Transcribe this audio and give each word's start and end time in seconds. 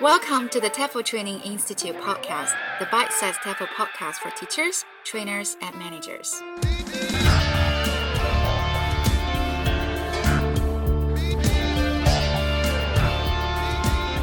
Welcome 0.00 0.48
to 0.48 0.60
the 0.62 0.70
TEFL 0.70 1.04
Training 1.04 1.40
Institute 1.40 1.94
podcast, 1.96 2.54
the 2.78 2.86
bite 2.86 3.12
sized 3.12 3.40
TEFL 3.40 3.66
podcast 3.66 4.14
for 4.14 4.30
teachers, 4.30 4.86
trainers, 5.04 5.58
and 5.60 5.76
managers. 5.76 6.40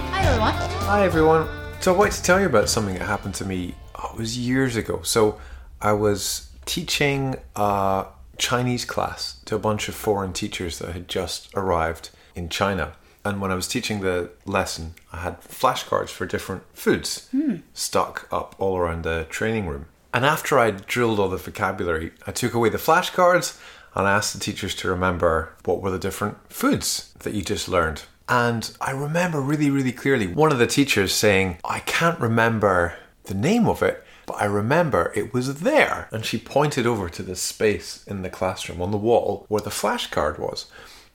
Hi 0.10 0.24
everyone. 0.24 0.54
Hi 0.56 1.06
everyone. 1.06 1.48
So 1.80 1.94
I 1.94 1.96
wanted 1.96 2.14
to 2.14 2.24
tell 2.24 2.40
you 2.40 2.48
about 2.48 2.70
something 2.70 2.96
that 2.96 3.06
happened 3.06 3.36
to 3.36 3.46
me. 3.46 3.76
Oh, 3.94 4.14
it 4.16 4.18
was 4.18 4.36
years 4.36 4.76
ago. 4.76 5.02
So 5.04 5.38
I 5.80 5.94
was 5.94 6.50
teaching 6.66 7.36
a 7.56 8.08
Chinese 8.40 8.84
class 8.84 9.40
to 9.46 9.54
a 9.54 9.60
bunch 9.60 9.88
of 9.90 9.94
foreign 9.94 10.34
teachers 10.34 10.80
that 10.80 10.94
had 10.94 11.08
just 11.08 11.54
arrived 11.54 12.10
in 12.34 12.50
China. 12.50 12.94
And 13.28 13.42
when 13.42 13.52
I 13.52 13.56
was 13.56 13.68
teaching 13.68 14.00
the 14.00 14.30
lesson, 14.46 14.94
I 15.12 15.18
had 15.18 15.42
flashcards 15.42 16.10
for 16.10 16.26
different 16.26 16.64
foods 16.74 17.28
hmm. 17.32 17.58
stuck 17.74 18.26
up 18.32 18.56
all 18.58 18.78
around 18.78 19.04
the 19.04 19.26
training 19.30 19.68
room. 19.68 19.88
And 20.14 20.26
after 20.26 20.58
I 20.58 20.72
drilled 20.72 21.20
all 21.20 21.28
the 21.28 21.36
vocabulary, 21.36 22.14
I 22.26 22.32
took 22.32 22.54
away 22.54 22.70
the 22.70 22.78
flashcards 22.78 23.60
and 23.94 24.08
I 24.08 24.14
asked 24.14 24.34
the 24.34 24.40
teachers 24.40 24.74
to 24.76 24.90
remember 24.90 25.54
what 25.66 25.82
were 25.82 25.92
the 25.92 26.00
different 26.00 26.38
foods 26.50 27.14
that 27.20 27.34
you 27.34 27.42
just 27.42 27.68
learned. 27.68 28.04
And 28.30 28.72
I 28.80 28.92
remember 28.92 29.42
really, 29.42 29.70
really 29.70 29.92
clearly 29.92 30.28
one 30.28 30.54
of 30.54 30.60
the 30.60 30.68
teachers 30.68 31.14
saying, 31.14 31.58
I 31.66 31.80
can't 31.80 32.20
remember 32.20 32.96
the 33.26 33.34
name 33.34 33.68
of 33.68 33.84
it, 33.84 34.04
but 34.26 34.42
I 34.42 34.46
remember 34.46 35.12
it 35.16 35.34
was 35.34 35.62
there. 35.62 36.08
And 36.12 36.24
she 36.24 36.38
pointed 36.38 36.88
over 36.88 37.10
to 37.10 37.24
this 37.24 37.42
space 37.42 38.06
in 38.08 38.22
the 38.22 38.30
classroom 38.30 38.82
on 38.82 38.92
the 38.92 38.98
wall 38.98 39.46
where 39.50 39.62
the 39.62 39.70
flashcard 39.70 40.40
was. 40.40 40.68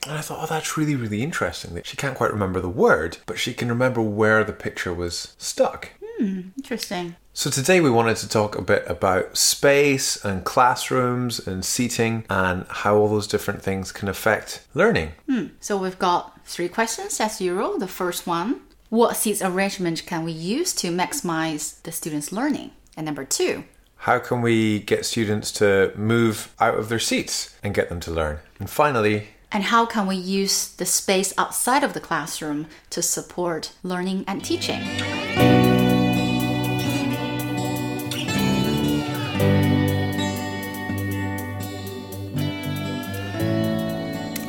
And 0.05 0.19
I 0.19 0.20
thought, 0.20 0.42
oh, 0.42 0.47
that's 0.47 0.77
really, 0.77 0.97
really 0.97 1.23
interesting 1.23 1.74
that 1.74 1.87
she 1.87 1.96
can't 1.96 2.16
quite 2.16 2.32
remember 2.32 2.60
the 2.60 2.68
word, 2.68 3.18
but 3.27 3.38
she 3.38 3.54
can 3.54 3.68
remember 3.68 4.01
where 4.02 4.43
the 4.43 4.52
picture 4.52 4.93
was 4.93 5.35
stuck. 5.38 5.90
Hmm, 6.18 6.40
interesting. 6.57 7.16
So 7.35 7.51
today 7.51 7.80
we 7.80 7.88
wanted 7.90 8.16
to 8.18 8.29
talk 8.29 8.59
a 8.59 8.62
bit 8.62 8.85
about 8.88 9.38
space 9.38 10.23
and 10.24 10.45
classrooms 10.45 11.46
and 11.46 11.65
seating 11.65 12.24
and 12.29 12.66
how 12.68 12.96
all 12.96 13.09
those 13.09 13.27
different 13.27 13.62
things 13.62 13.90
can 13.93 14.09
affect 14.09 14.66
learning. 14.74 15.12
Hmm, 15.29 15.46
so 15.60 15.77
we've 15.79 15.99
got 15.99 16.45
three 16.45 16.68
questions 16.68 17.18
as 17.21 17.40
usual. 17.40 17.79
The 17.79 17.88
first 17.88 18.27
one 18.27 18.60
What 18.90 19.16
seats 19.16 19.40
arrangement 19.40 20.05
can 20.05 20.24
we 20.24 20.32
use 20.32 20.74
to 20.74 20.88
maximize 20.88 21.80
the 21.82 21.93
students' 21.93 22.32
learning? 22.32 22.73
And 22.96 23.07
number 23.07 23.24
two, 23.24 23.65
How 23.99 24.18
can 24.18 24.43
we 24.43 24.80
get 24.80 25.07
students 25.07 25.52
to 25.52 25.93
move 25.96 26.52
out 26.60 26.79
of 26.79 26.88
their 26.90 26.99
seats 26.99 27.57
and 27.62 27.73
get 27.73 27.88
them 27.88 28.01
to 28.01 28.10
learn? 28.10 28.40
And 28.59 28.68
finally, 28.68 29.29
and 29.53 29.65
how 29.65 29.85
can 29.85 30.07
we 30.07 30.17
use 30.17 30.69
the 30.69 30.87
space 30.87 31.33
outside 31.37 31.85
of 31.85 31.93
the 31.93 32.01
classroom 32.01 32.67
to 32.91 33.03
support 33.03 33.73
learning 33.83 34.25
and 34.27 34.45
teaching? 34.45 34.81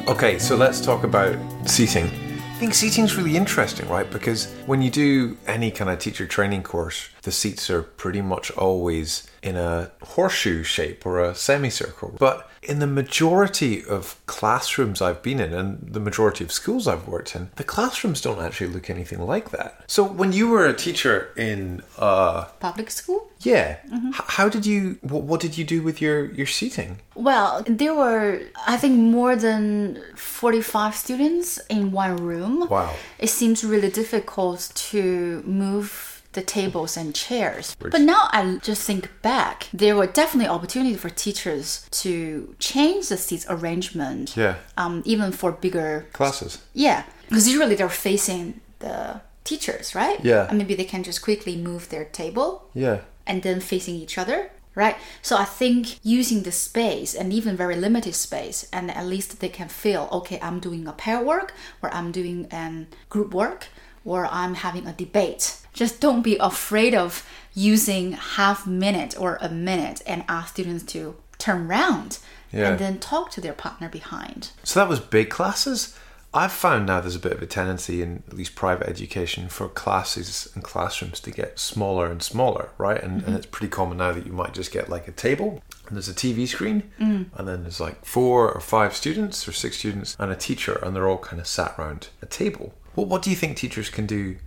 Okay, 0.08 0.38
so 0.40 0.56
let's 0.56 0.80
talk 0.80 1.04
about 1.04 1.38
seating. 1.66 2.33
Think 2.64 2.75
seating's 2.75 3.17
really 3.17 3.36
interesting, 3.36 3.89
right? 3.89 4.09
Because 4.09 4.50
when 4.67 4.81
you 4.81 4.89
do 4.89 5.36
any 5.45 5.69
kind 5.69 5.89
of 5.89 6.00
teacher 6.00 6.25
training 6.25 6.64
course, 6.64 7.09
the 7.23 7.31
seats 7.33 7.69
are 7.69 7.83
pretty 7.83 8.22
much 8.22 8.52
always 8.52 9.30
in 9.42 9.58
a 9.58 9.92
horseshoe 10.02 10.64
shape 10.64 11.06
or 11.06 11.19
a 11.19 11.36
semicircle. 11.36 12.16
But 12.17 12.50
in 12.61 12.80
the 12.80 12.88
majority 12.88 13.84
of 13.84 14.16
classrooms 14.28 15.02
I've 15.02 15.22
been 15.22 15.41
in 15.41 15.53
and 15.53 15.80
the 15.81 16.00
majority 16.00 16.45
of 16.45 16.53
schools 16.53 16.88
I've 16.88 17.06
worked 17.06 17.36
in, 17.36 17.50
the 17.58 17.66
classrooms 17.66 18.22
don't 18.22 18.39
actually 18.39 18.67
look 18.67 18.89
anything 18.89 19.19
like 19.19 19.50
that. 19.50 19.84
So 19.88 20.02
when 20.06 20.31
you 20.31 20.47
were 20.47 20.66
a 20.66 20.73
teacher 20.73 21.34
in 21.35 21.84
uh 21.97 22.45
Public 22.62 22.90
school? 22.91 23.30
Yeah, 23.46 23.78
h- 23.94 24.22
how 24.38 24.50
did 24.50 24.66
you 24.66 24.98
what, 25.02 25.24
what 25.24 25.40
did 25.42 25.58
you 25.58 25.64
do 25.66 25.81
with 25.84 26.02
your 26.02 26.26
your 26.34 26.48
seating? 26.48 26.98
Well, 27.16 27.64
there 27.68 27.94
were, 27.94 28.42
I 28.68 28.78
think, 28.78 28.98
more 28.98 29.36
than 29.36 30.02
45 30.16 30.96
students 30.96 31.59
in 31.70 31.92
one 31.92 32.18
room. 32.18 32.68
Wow. 32.70 32.94
It 33.20 33.30
seems 33.30 33.64
really 33.64 33.90
difficult 33.90 34.72
to 34.92 35.44
move 35.46 36.09
the 36.34 36.42
tables 36.42 36.98
and 36.98 37.14
chairs. 37.14 37.76
But 37.80 38.02
now 38.02 38.28
I 38.31 38.58
just 38.64 38.81
think 38.88 39.08
back, 39.22 39.68
there 39.72 39.96
were 39.96 40.08
definitely 40.08 40.50
opportunity 40.50 40.96
for 40.96 41.10
teachers 41.12 41.86
to 42.02 42.56
change 42.58 43.10
the 43.10 43.18
seats 43.18 43.46
arrangement. 43.48 44.36
Yeah. 44.36 44.56
Um, 44.75 45.04
even 45.06 45.31
for 45.31 45.52
bigger 45.52 46.08
Classes. 46.14 46.58
yeah, 46.74 47.04
because 47.30 47.48
usually 47.48 47.75
they're 47.75 47.90
facing 47.90 48.62
the 48.80 49.22
teachers, 49.44 49.94
right? 49.94 50.20
Yeah. 50.24 50.48
And 50.50 50.58
maybe 50.58 50.74
they 50.74 50.86
can 50.86 51.04
just 51.04 51.22
quickly 51.22 51.56
move 51.56 51.90
their 51.90 52.06
table 52.06 52.68
Yeah. 52.74 53.02
And 53.28 53.41
then 53.44 53.59
facing 53.59 53.95
each 53.95 54.17
other, 54.17 54.51
right? 54.75 54.95
So 55.22 55.38
I 55.38 55.45
think 55.45 56.00
using 56.03 56.44
the 56.44 56.51
space 56.51 57.13
and 57.16 57.31
even 57.34 57.56
very 57.56 57.75
limited 57.75 58.16
space, 58.16 58.67
and 58.73 58.89
at 58.91 59.06
least 59.06 59.39
they 59.39 59.50
can 59.50 59.69
feel, 59.69 60.09
okay, 60.11 60.39
I'm 60.41 60.59
doing 60.59 60.88
a 60.88 60.94
pair 60.94 61.22
work, 61.23 61.53
or 61.81 61.94
I'm 61.94 62.12
doing 62.12 62.47
an 62.51 62.88
group 63.09 63.33
work, 63.33 63.67
or 64.06 64.28
I'm 64.31 64.56
having 64.56 64.88
a 64.88 64.94
debate. 64.94 65.57
Just 65.73 66.00
don't 66.01 66.22
be 66.22 66.38
afraid 66.38 66.94
of 66.94 67.28
using 67.53 68.13
half 68.13 68.67
minute 68.67 69.16
or 69.19 69.38
a 69.41 69.50
minute 69.50 70.01
and 70.06 70.23
ask 70.28 70.53
students 70.53 70.83
to 70.94 71.16
turn 71.38 71.67
around 71.67 72.19
Yeah. 72.51 72.69
and 72.69 72.79
then 72.79 73.00
talk 73.00 73.31
to 73.31 73.41
their 73.41 73.53
partner 73.53 73.89
behind. 73.89 74.51
So 74.63 74.79
that 74.79 74.89
was 74.89 75.00
big 75.00 75.29
classes. 75.29 75.95
I've 76.35 76.51
found 76.51 76.88
now 76.88 76.99
there's 76.99 77.16
a 77.16 77.19
bit 77.19 77.33
of 77.33 77.41
a 77.44 77.45
tendency 77.45 78.01
in 78.01 78.23
at 78.27 78.33
least 78.33 78.55
private 78.55 78.89
education 78.89 79.49
for 79.49 79.69
classes 79.69 80.49
and 80.55 80.63
classrooms 80.63 81.19
to 81.21 81.31
get 81.31 81.59
smaller 81.59 82.09
and 82.09 82.23
smaller, 82.23 82.69
right? 82.79 83.01
And, 83.01 83.17
and 83.17 83.21
mm-hmm. 83.23 83.35
it's 83.35 83.45
pretty 83.45 83.69
common 83.69 83.97
now 83.97 84.13
that 84.13 84.25
you 84.25 84.33
might 84.33 84.53
just 84.53 84.71
get 84.71 84.89
like 84.89 85.07
a 85.07 85.11
table 85.11 85.61
and 85.88 85.95
there's 85.95 86.09
a 86.09 86.13
TV 86.13 86.47
screen, 86.47 86.91
mm. 86.99 87.25
and 87.35 87.47
then 87.47 87.63
there's 87.63 87.79
like 87.79 88.03
four 88.05 88.51
or 88.51 88.61
five 88.61 88.95
students 88.95 89.47
or 89.47 89.51
six 89.51 89.77
students 89.77 90.16
and 90.17 90.31
a 90.31 90.35
teacher, 90.35 90.79
and 90.81 90.95
they're 90.95 91.07
all 91.07 91.17
kind 91.17 91.39
of 91.39 91.47
sat 91.47 91.75
around 91.77 92.07
a 92.21 92.25
table. 92.25 92.73
What, 92.95 93.07
what 93.07 93.21
do 93.21 93.29
you 93.29 93.35
think 93.35 93.57
teachers 93.57 93.89
can 93.89 94.05
do 94.05 94.38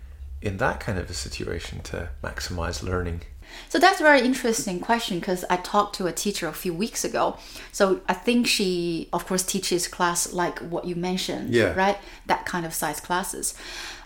in 0.42 0.56
that 0.56 0.80
kind 0.80 0.98
of 0.98 1.10
a 1.10 1.14
situation 1.14 1.82
to 1.82 2.08
maximize 2.22 2.82
learning? 2.82 3.22
So 3.68 3.78
that's 3.78 4.00
a 4.00 4.02
very 4.04 4.20
interesting 4.20 4.80
question 4.80 5.18
because 5.18 5.44
I 5.50 5.56
talked 5.56 5.96
to 5.96 6.06
a 6.06 6.12
teacher 6.12 6.46
a 6.48 6.52
few 6.52 6.72
weeks 6.72 7.04
ago. 7.04 7.36
So 7.72 8.00
I 8.08 8.14
think 8.14 8.46
she, 8.46 9.08
of 9.12 9.26
course, 9.26 9.42
teaches 9.42 9.88
class 9.88 10.32
like 10.32 10.58
what 10.60 10.84
you 10.84 10.94
mentioned, 10.94 11.52
Yeah. 11.54 11.74
right? 11.74 11.98
That 12.26 12.46
kind 12.46 12.64
of 12.64 12.72
size 12.74 13.00
classes. 13.00 13.54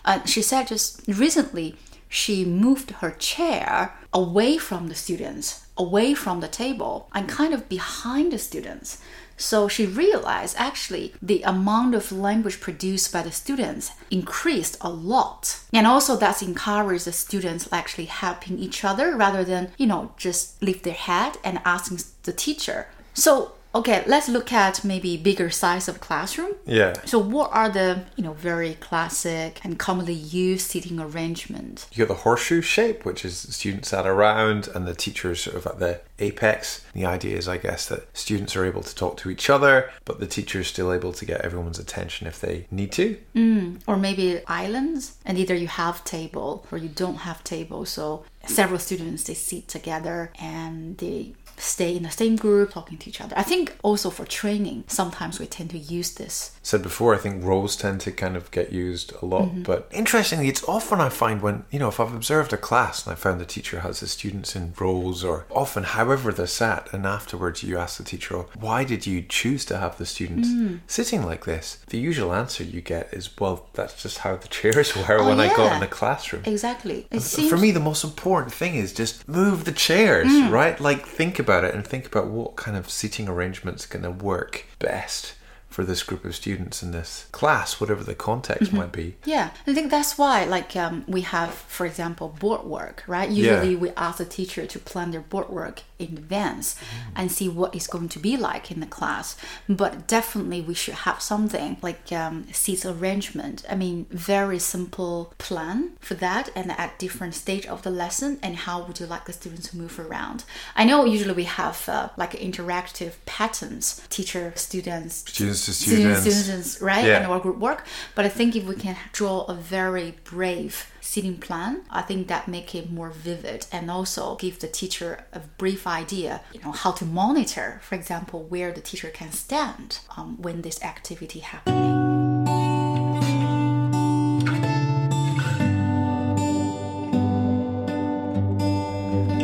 Uh, 0.03 0.23
she 0.25 0.41
said 0.41 0.67
just 0.67 1.01
recently 1.07 1.75
she 2.09 2.43
moved 2.43 2.91
her 3.01 3.11
chair 3.11 3.93
away 4.13 4.57
from 4.57 4.87
the 4.89 4.95
students, 4.95 5.65
away 5.83 6.13
from 6.13 6.39
the 6.39 6.47
table, 6.63 6.93
and 7.13 7.27
kind 7.39 7.53
of 7.53 7.69
behind 7.77 8.31
the 8.31 8.37
students. 8.37 8.89
So 9.37 9.67
she 9.67 9.85
realized 9.87 10.55
actually 10.57 11.13
the 11.21 11.41
amount 11.41 11.95
of 11.95 12.11
language 12.11 12.61
produced 12.61 13.11
by 13.11 13.23
the 13.23 13.31
students 13.31 13.91
increased 14.11 14.77
a 14.81 14.89
lot. 14.89 15.59
And 15.73 15.87
also 15.87 16.15
that's 16.15 16.43
encouraged 16.43 17.05
the 17.05 17.11
students 17.11 17.67
actually 17.71 18.05
helping 18.05 18.59
each 18.59 18.83
other 18.83 19.17
rather 19.17 19.43
than, 19.43 19.71
you 19.77 19.87
know, 19.87 20.11
just 20.15 20.61
lift 20.61 20.83
their 20.83 20.93
head 20.93 21.37
and 21.43 21.59
asking 21.65 21.99
the 22.23 22.33
teacher. 22.33 22.87
So 23.15 23.53
okay, 23.73 24.03
let's 24.05 24.27
look 24.27 24.51
at 24.51 24.83
maybe 24.83 25.17
bigger 25.17 25.49
size 25.49 25.87
of 25.87 25.99
classroom. 25.99 26.53
Yeah. 26.65 26.93
So 27.05 27.19
what 27.19 27.51
are 27.53 27.69
the, 27.69 28.05
you 28.15 28.23
know, 28.23 28.33
very 28.33 28.75
classic 28.75 29.59
and 29.63 29.79
commonly 29.79 30.13
used 30.13 30.69
seating 30.69 30.99
arrangement? 30.99 31.87
You 31.91 32.05
got 32.05 32.13
the 32.13 32.21
horseshoe 32.21 32.61
shape, 32.61 33.05
which 33.05 33.23
is 33.25 33.37
students 33.37 33.89
sat 33.89 34.05
around 34.05 34.67
and 34.73 34.87
the 34.87 34.95
teachers 34.95 35.41
sort 35.41 35.55
of 35.55 35.65
at 35.67 35.79
the 35.79 36.01
apex. 36.19 36.85
The 36.93 37.05
idea 37.05 37.37
is, 37.37 37.47
I 37.47 37.57
guess, 37.57 37.87
that 37.87 38.15
students 38.15 38.55
are 38.55 38.65
able 38.65 38.83
to 38.83 38.95
talk 38.95 39.17
to 39.17 39.29
each 39.29 39.49
other, 39.49 39.91
but 40.05 40.19
the 40.19 40.27
teacher's 40.27 40.67
still 40.67 40.93
able 40.93 41.13
to 41.13 41.25
get 41.25 41.41
everyone's 41.41 41.79
attention 41.79 42.27
if 42.27 42.39
they 42.39 42.67
need 42.71 42.91
to. 42.93 43.17
Mm, 43.35 43.81
or 43.87 43.97
maybe 43.97 44.41
islands 44.47 45.17
and 45.25 45.37
either 45.37 45.55
you 45.55 45.67
have 45.67 46.03
table 46.03 46.65
or 46.71 46.77
you 46.77 46.89
don't 46.89 47.17
have 47.17 47.43
table 47.43 47.85
so 47.85 48.23
several 48.45 48.79
students 48.79 49.23
they 49.23 49.33
sit 49.33 49.67
together 49.67 50.31
and 50.39 50.97
they 50.97 51.33
stay 51.57 51.95
in 51.95 52.03
the 52.03 52.11
same 52.11 52.35
group 52.35 52.71
talking 52.71 52.97
to 52.97 53.09
each 53.09 53.21
other 53.21 53.37
i 53.37 53.43
think 53.43 53.75
also 53.83 54.09
for 54.09 54.25
training 54.25 54.83
sometimes 54.87 55.39
we 55.39 55.45
tend 55.45 55.69
to 55.69 55.77
use 55.77 56.13
this 56.15 56.51
Said 56.63 56.83
before, 56.83 57.15
I 57.15 57.17
think 57.17 57.43
roles 57.43 57.75
tend 57.75 58.01
to 58.01 58.11
kind 58.11 58.37
of 58.37 58.51
get 58.51 58.71
used 58.71 59.13
a 59.19 59.25
lot. 59.25 59.45
Mm-hmm. 59.45 59.63
But 59.63 59.89
interestingly, 59.91 60.47
it's 60.47 60.63
often 60.65 61.01
I 61.01 61.09
find 61.09 61.41
when, 61.41 61.65
you 61.71 61.79
know, 61.79 61.87
if 61.87 61.99
I've 61.99 62.13
observed 62.13 62.53
a 62.53 62.57
class 62.57 63.03
and 63.03 63.11
I 63.11 63.15
found 63.15 63.41
the 63.41 63.45
teacher 63.45 63.79
has 63.79 63.99
the 63.99 64.07
students 64.07 64.55
in 64.55 64.73
rows 64.79 65.23
or 65.23 65.47
often 65.49 65.83
however 65.83 66.31
they're 66.31 66.45
sat, 66.45 66.87
and 66.93 67.07
afterwards 67.07 67.63
you 67.63 67.79
ask 67.79 67.97
the 67.97 68.03
teacher, 68.03 68.37
"Oh, 68.37 68.49
why 68.59 68.83
did 68.83 69.07
you 69.07 69.23
choose 69.23 69.65
to 69.65 69.77
have 69.79 69.97
the 69.97 70.05
students 70.05 70.49
mm. 70.49 70.81
sitting 70.85 71.25
like 71.25 71.45
this? 71.45 71.79
The 71.87 71.97
usual 71.97 72.31
answer 72.31 72.63
you 72.63 72.81
get 72.81 73.11
is, 73.11 73.35
well, 73.39 73.67
that's 73.73 73.99
just 74.01 74.19
how 74.19 74.35
the 74.35 74.47
chairs 74.59 74.95
were 74.95 75.19
oh, 75.19 75.27
when 75.29 75.39
I 75.39 75.47
got 75.55 75.73
in 75.73 75.79
the 75.79 75.87
classroom. 75.87 76.43
exactly 76.45 77.07
it 77.09 77.15
For 77.15 77.19
seems 77.21 77.61
me, 77.61 77.71
the 77.71 77.79
most 77.79 78.03
important 78.03 78.53
thing 78.53 78.75
is 78.75 78.93
just 78.93 79.27
move 79.27 79.65
the 79.65 79.71
chairs, 79.71 80.27
mm. 80.27 80.51
right? 80.51 80.79
Like, 80.79 81.07
think 81.07 81.39
about 81.41 81.65
it 81.65 81.75
and 81.75 81.85
think 81.85 82.05
about 82.05 82.27
what 82.27 82.55
kind 82.55 82.77
of 82.77 82.89
seating 82.89 83.27
arrangement's 83.27 83.85
going 83.85 84.03
to 84.03 84.11
work 84.11 84.65
best 84.79 85.33
for 85.71 85.83
this 85.83 86.03
group 86.03 86.23
of 86.25 86.35
students 86.35 86.83
in 86.83 86.91
this 86.91 87.27
class, 87.31 87.79
whatever 87.81 88.03
the 88.03 88.15
context 88.15 88.61
Mm-hmm. 88.61 88.77
might 88.77 88.91
be. 88.91 89.15
Yeah, 89.25 89.51
I 89.65 89.73
think 89.73 89.89
that's 89.89 90.17
why, 90.17 90.43
like, 90.45 90.75
um, 90.75 91.03
we 91.07 91.21
have, 91.21 91.51
for 91.53 91.85
example, 91.85 92.27
board 92.39 92.63
work, 92.63 93.03
right? 93.07 93.29
Usually, 93.29 93.75
we 93.75 93.89
ask 93.91 94.17
the 94.19 94.25
teacher 94.25 94.65
to 94.65 94.77
plan 94.79 95.11
their 95.11 95.21
board 95.21 95.49
work 95.49 95.81
in 95.97 96.07
advance 96.17 96.75
and 97.15 97.31
see 97.31 97.47
what 97.47 97.73
it's 97.75 97.87
going 97.87 98.09
to 98.09 98.19
be 98.19 98.35
like 98.35 98.71
in 98.71 98.79
the 98.81 98.85
class. 98.85 99.37
But 99.69 100.07
definitely, 100.07 100.61
we 100.61 100.73
should 100.73 100.95
have 101.07 101.21
something 101.21 101.77
like 101.81 102.11
um, 102.11 102.47
seats 102.51 102.85
arrangement. 102.85 103.63
I 103.69 103.75
mean, 103.75 104.05
very 104.11 104.59
simple 104.59 105.33
plan 105.37 105.91
for 105.99 106.15
that, 106.15 106.49
and 106.55 106.71
at 106.71 106.99
different 106.99 107.33
stage 107.35 107.65
of 107.65 107.81
the 107.83 107.91
lesson, 107.91 108.39
and 108.43 108.55
how 108.57 108.83
would 108.83 108.99
you 108.99 109.05
like 109.05 109.25
the 109.25 109.33
students 109.33 109.69
to 109.69 109.77
move 109.77 109.99
around? 109.99 110.43
I 110.75 110.83
know 110.83 111.05
usually 111.05 111.33
we 111.33 111.45
have 111.45 111.87
uh, 111.87 112.09
like 112.17 112.31
interactive 112.33 113.13
patterns, 113.25 114.01
teacher, 114.09 114.51
students, 114.55 115.23
Students 115.31 115.60
to 115.65 115.73
students, 115.73 116.21
students. 116.21 116.43
students, 116.43 116.81
right? 116.81 117.05
Yeah. 117.05 117.17
And 117.17 117.31
our 117.31 117.39
group 117.39 117.57
work. 117.57 117.85
But 118.15 118.25
I 118.25 118.29
think 118.29 118.55
if 118.55 118.65
we 118.65 118.75
can 118.75 118.95
draw 119.11 119.43
a 119.43 119.53
very 119.53 120.15
brave 120.23 120.91
seating 121.01 121.37
plan, 121.37 121.81
I 121.89 122.01
think 122.01 122.27
that 122.27 122.47
make 122.47 122.73
it 122.75 122.91
more 122.91 123.09
vivid 123.09 123.67
and 123.71 123.91
also 123.91 124.35
give 124.35 124.59
the 124.59 124.67
teacher 124.67 125.25
a 125.33 125.39
brief 125.57 125.85
idea, 125.87 126.41
you 126.53 126.61
know, 126.61 126.71
how 126.71 126.91
to 126.91 127.05
monitor, 127.05 127.79
for 127.83 127.95
example, 127.95 128.43
where 128.43 128.71
the 128.71 128.81
teacher 128.81 129.09
can 129.09 129.31
stand 129.31 129.99
um, 130.17 130.41
when 130.41 130.61
this 130.61 130.81
activity 130.83 131.39
happening. 131.39 132.01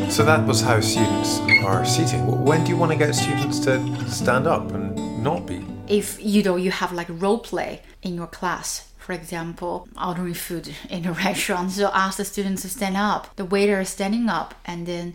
So 0.10 0.24
that 0.24 0.48
was 0.48 0.62
how 0.62 0.80
students 0.80 1.42
are 1.64 1.86
seating. 1.86 2.44
When 2.44 2.64
do 2.64 2.70
you 2.70 2.78
want 2.78 2.92
to 2.92 2.98
get 2.98 3.14
students 3.14 3.60
to 3.60 4.10
stand 4.10 4.48
up 4.48 4.72
and 4.72 5.22
not 5.24 5.46
be? 5.46 5.77
If 5.90 6.24
you 6.24 6.44
know 6.44 6.56
you 6.56 6.72
have 6.72 6.92
like 6.92 7.08
role 7.10 7.40
play 7.40 7.82
in 8.02 8.16
your 8.16 8.28
class 8.28 8.92
for 8.98 9.14
example 9.14 9.88
ordering 10.02 10.34
food 10.34 10.76
in 10.90 11.06
a 11.06 11.12
restaurant 11.26 11.72
so 11.72 11.90
ask 11.94 12.18
the 12.18 12.26
students 12.26 12.62
to 12.64 12.70
stand 12.70 12.98
up. 12.98 13.36
The 13.36 13.46
waiter 13.46 13.80
is 13.80 13.90
standing 13.90 14.30
up 14.30 14.54
and 14.66 14.86
then 14.86 15.14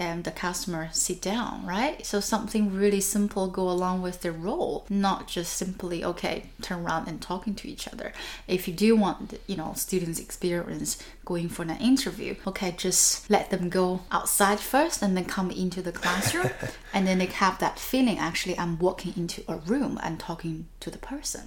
um, 0.00 0.22
the 0.22 0.30
customer 0.30 0.88
sit 0.92 1.20
down 1.20 1.64
right? 1.66 2.04
So 2.04 2.20
something 2.20 2.74
really 2.74 3.00
simple 3.00 3.48
go 3.48 3.70
along 3.70 4.02
with 4.02 4.22
the 4.22 4.32
role 4.32 4.86
not 4.88 5.28
just 5.28 5.52
simply 5.52 6.04
okay 6.04 6.44
turn 6.62 6.84
around 6.84 7.08
and 7.08 7.20
talking 7.20 7.54
to 7.56 7.68
each 7.68 7.86
other. 7.86 8.12
If 8.48 8.66
you 8.66 8.74
do 8.74 8.96
want 8.96 9.38
you 9.46 9.56
know 9.56 9.72
students 9.76 10.18
experience 10.18 10.98
going 11.24 11.48
for 11.48 11.62
an 11.62 11.70
interview 11.78 12.34
okay 12.46 12.74
just 12.76 13.28
let 13.30 13.50
them 13.50 13.68
go 13.68 14.00
outside 14.10 14.58
first 14.58 15.02
and 15.02 15.16
then 15.16 15.24
come 15.24 15.50
into 15.50 15.80
the 15.82 15.92
classroom 15.92 16.50
and 16.94 17.06
then 17.06 17.18
they 17.18 17.26
have 17.26 17.58
that 17.58 17.78
feeling 17.78 18.18
actually 18.18 18.58
i'm 18.58 18.78
walking 18.78 19.12
into 19.16 19.42
a 19.48 19.56
room 19.56 19.98
and 20.02 20.18
talking 20.18 20.66
to 20.80 20.90
the 20.90 20.98
person 20.98 21.42